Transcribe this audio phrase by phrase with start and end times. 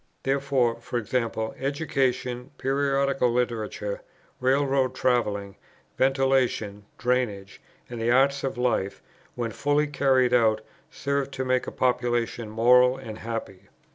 [0.23, 1.13] Therefore, e.g.
[1.59, 4.01] education, periodical literature,
[4.39, 5.57] railroad travelling,
[5.95, 9.03] ventilation, drainage, and the arts of life,
[9.35, 13.69] when fully carried out, serve to make a population moral and happy.